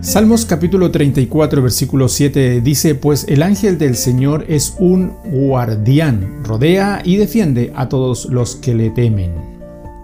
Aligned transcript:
Salmos 0.00 0.46
capítulo 0.46 0.92
34 0.92 1.60
versículo 1.60 2.08
7 2.08 2.60
dice, 2.60 2.94
pues 2.94 3.26
el 3.28 3.42
ángel 3.42 3.78
del 3.78 3.96
Señor 3.96 4.44
es 4.48 4.76
un 4.78 5.12
guardián, 5.24 6.44
rodea 6.44 7.02
y 7.04 7.16
defiende 7.16 7.72
a 7.74 7.88
todos 7.88 8.26
los 8.26 8.54
que 8.54 8.76
le 8.76 8.90
temen. 8.90 9.32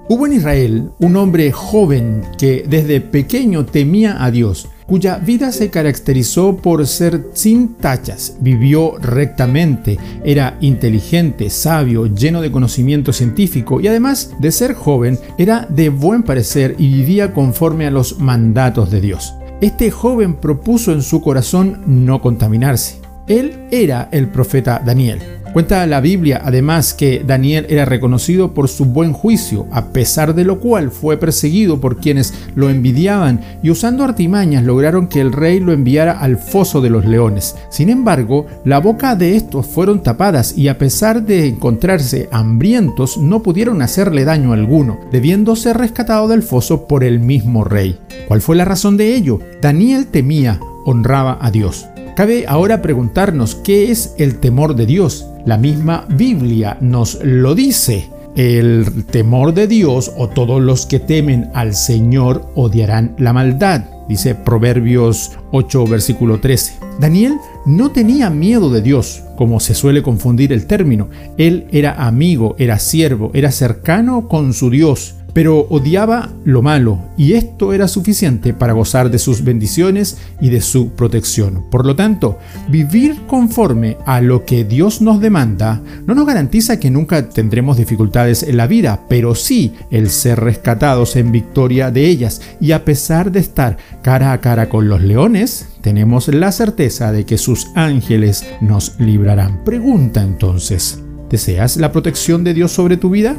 Hubo 0.09 0.27
en 0.27 0.32
Israel 0.32 0.91
un 0.98 1.16
hombre 1.16 1.52
joven 1.52 2.22
que 2.36 2.66
desde 2.68 3.00
pequeño 3.00 3.66
temía 3.66 4.22
a 4.22 4.32
Dios, 4.32 4.68
cuya 4.86 5.18
vida 5.18 5.52
se 5.52 5.70
caracterizó 5.70 6.56
por 6.56 6.86
ser 6.88 7.29
sin 7.32 7.74
tachas, 7.74 8.36
vivió 8.40 8.98
rectamente, 8.98 9.96
era 10.24 10.58
inteligente, 10.61 11.50
sabio, 11.50 12.06
lleno 12.06 12.42
de 12.42 12.50
conocimiento 12.50 13.12
científico 13.12 13.80
y 13.80 13.86
además 13.86 14.34
de 14.40 14.50
ser 14.50 14.74
joven, 14.74 15.20
era 15.38 15.68
de 15.70 15.88
buen 15.88 16.24
parecer 16.24 16.74
y 16.79 16.88
vivía 16.88 17.32
conforme 17.32 17.86
a 17.86 17.92
los 17.92 18.18
mandatos 18.18 18.91
de 18.91 19.01
Dios 19.01 19.34
este 19.64 19.91
joven 19.91 20.34
propuso 20.34 20.92
en 20.92 21.00
su 21.00 21.23
corazón 21.23 21.82
no 21.86 22.20
contaminarse. 22.20 23.00
Él 23.27 23.66
era 23.70 24.10
el 24.12 24.28
profeta 24.28 24.82
Daniel. 24.84 25.44
Cuenta 25.54 25.86
la 25.86 26.00
Biblia 26.00 26.42
además 26.44 26.94
que 26.94 27.22
Daniel 27.24 27.66
era 27.68 27.84
reconocido 27.84 28.54
por 28.54 28.68
su 28.68 28.86
buen 28.86 29.12
juicio, 29.12 29.68
a 29.70 29.92
pesar 29.92 30.34
de 30.34 30.42
lo 30.42 30.58
cual 30.58 30.90
fue 30.90 31.16
perseguido 31.16 31.80
por 31.80 31.98
quienes 31.98 32.34
lo 32.56 32.70
envidiaban 32.70 33.40
y 33.62 33.70
usando 33.70 34.02
artimañas 34.02 34.64
lograron 34.64 35.06
que 35.06 35.20
el 35.20 35.30
rey 35.30 35.60
lo 35.60 35.72
enviara 35.72 36.18
al 36.18 36.38
foso 36.38 36.80
de 36.80 36.90
los 36.90 37.06
leones. 37.06 37.54
Sin 37.70 37.88
embargo, 37.88 38.46
la 38.64 38.80
boca 38.80 39.14
de 39.14 39.36
estos 39.36 39.68
fueron 39.68 40.02
tapadas 40.02 40.58
y 40.58 40.66
a 40.66 40.77
pesar 40.77 41.22
de 41.22 41.46
encontrarse 41.46 42.28
hambrientos 42.32 43.16
no 43.16 43.41
pudieron 43.44 43.80
hacerle 43.80 44.24
daño 44.24 44.55
alguno, 44.55 44.98
debiendo 45.12 45.55
ser 45.55 45.77
rescatado 45.77 46.27
del 46.27 46.42
foso 46.42 46.88
por 46.88 47.05
el 47.05 47.20
mismo 47.20 47.62
rey. 47.62 47.96
¿Cuál 48.27 48.41
fue 48.41 48.56
la 48.56 48.64
razón 48.64 48.96
de 48.96 49.14
ello? 49.14 49.38
Daniel 49.62 50.08
temía, 50.08 50.58
honraba 50.84 51.39
a 51.41 51.52
Dios. 51.52 51.86
Cabe 52.16 52.44
ahora 52.48 52.83
preguntarnos 52.83 53.55
qué 53.55 53.92
es 53.92 54.14
el 54.18 54.41
temor 54.41 54.74
de 54.74 54.86
Dios. 54.86 55.28
La 55.47 55.59
misma 55.59 56.06
Biblia 56.09 56.78
nos 56.81 57.19
lo 57.23 57.55
dice. 57.55 58.09
El 58.34 59.05
temor 59.11 59.55
de 59.55 59.69
Dios 59.69 60.11
o 60.17 60.28
todos 60.28 60.61
los 60.61 60.86
que 60.86 60.98
temen 60.98 61.51
al 61.55 61.75
Señor 61.75 62.51
odiarán 62.56 63.14
la 63.19 63.33
maldad, 63.33 63.84
dice 64.09 64.34
Proverbios 64.34 65.33
8 65.53 65.86
versículo 65.86 66.41
13. 66.41 66.78
Daniel 66.98 67.34
no 67.64 67.91
tenía 67.92 68.31
miedo 68.31 68.70
de 68.70 68.83
Dios, 68.83 69.23
como 69.36 69.61
se 69.61 69.75
suele 69.75 70.03
confundir 70.03 70.53
el 70.53 70.67
término. 70.67 71.11
Él 71.36 71.67
era 71.70 72.06
amigo, 72.06 72.56
era 72.58 72.81
siervo, 72.81 73.31
era 73.34 73.53
cercano 73.53 74.27
con 74.27 74.53
su 74.53 74.70
Dios 74.70 75.14
pero 75.34 75.66
odiaba 75.68 76.30
lo 76.44 76.62
malo 76.62 77.00
y 77.18 77.34
esto 77.34 77.74
era 77.74 77.88
suficiente 77.88 78.54
para 78.54 78.72
gozar 78.72 79.10
de 79.10 79.18
sus 79.18 79.44
bendiciones 79.44 80.16
y 80.40 80.48
de 80.48 80.60
su 80.60 80.90
protección. 80.90 81.64
Por 81.70 81.84
lo 81.84 81.96
tanto, 81.96 82.38
vivir 82.68 83.27
conforme 83.27 83.98
a 84.06 84.20
lo 84.20 84.44
que 84.46 84.64
Dios 84.64 85.02
nos 85.02 85.20
demanda 85.20 85.82
no 86.06 86.14
nos 86.14 86.27
garantiza 86.27 86.78
que 86.78 86.90
nunca 86.90 87.28
tendremos 87.28 87.77
dificultades 87.77 88.44
en 88.44 88.56
la 88.56 88.68
vida, 88.68 89.00
pero 89.08 89.34
sí 89.34 89.74
el 89.90 90.08
ser 90.08 90.40
rescatados 90.40 91.16
en 91.16 91.32
victoria 91.32 91.90
de 91.90 92.06
ellas 92.06 92.40
y 92.60 92.72
a 92.72 92.84
pesar 92.84 93.32
de 93.32 93.40
estar 93.40 93.77
cara 94.02 94.32
a 94.32 94.40
cara 94.40 94.68
con 94.68 94.88
los 94.88 95.02
leones, 95.02 95.68
tenemos 95.80 96.28
la 96.28 96.52
certeza 96.52 97.10
de 97.10 97.27
que 97.27 97.38
sus 97.38 97.68
ángeles 97.74 98.46
nos 98.60 98.98
librarán. 99.00 99.64
Pregunta 99.64 100.22
entonces, 100.22 101.00
¿deseas 101.28 101.77
la 101.77 101.90
protección 101.90 102.44
de 102.44 102.55
Dios 102.55 102.70
sobre 102.70 102.96
tu 102.96 103.10
vida? 103.10 103.36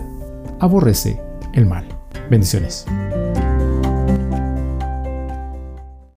Aborrece 0.59 1.19
el 1.56 1.66
mal. 1.66 1.86
Bendiciones. 2.30 2.86